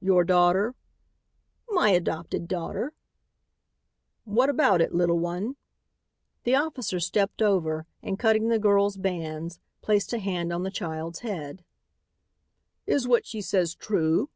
"Your 0.00 0.22
daughter?" 0.22 0.74
"My 1.70 1.88
adopted 1.88 2.46
daughter." 2.46 2.92
"What 4.24 4.50
about 4.50 4.82
it, 4.82 4.94
little 4.94 5.18
one?" 5.18 5.56
the 6.44 6.54
officer 6.54 7.00
stepped 7.00 7.40
over, 7.40 7.86
and 8.02 8.18
cutting 8.18 8.48
the 8.50 8.58
girl's 8.58 8.98
bands, 8.98 9.58
placed 9.80 10.12
a 10.12 10.18
hand 10.18 10.52
on 10.52 10.62
the 10.62 10.70
child's 10.70 11.20
head. 11.20 11.64
"Is 12.86 13.08
what 13.08 13.24
she 13.24 13.40
says 13.40 13.74
true?" 13.74 14.28